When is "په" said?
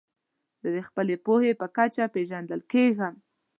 1.59-1.65